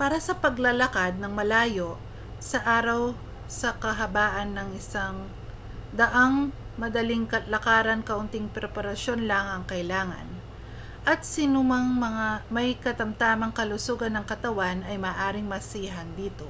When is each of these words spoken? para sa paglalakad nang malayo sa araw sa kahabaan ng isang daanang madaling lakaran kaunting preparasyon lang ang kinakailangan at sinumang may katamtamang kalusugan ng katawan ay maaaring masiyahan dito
para 0.00 0.18
sa 0.26 0.34
paglalakad 0.44 1.12
nang 1.18 1.30
malayo 1.40 1.88
sa 2.50 2.58
araw 2.78 3.02
sa 3.58 3.68
kahabaan 3.84 4.50
ng 4.52 4.68
isang 4.80 5.16
daanang 5.98 6.36
madaling 6.82 7.22
lakaran 7.54 8.02
kaunting 8.08 8.48
preparasyon 8.56 9.20
lang 9.30 9.46
ang 9.48 9.62
kinakailangan 9.70 10.26
at 11.12 11.20
sinumang 11.34 11.86
may 12.56 12.70
katamtamang 12.84 13.52
kalusugan 13.58 14.10
ng 14.14 14.24
katawan 14.32 14.78
ay 14.90 14.96
maaaring 15.06 15.46
masiyahan 15.54 16.10
dito 16.20 16.48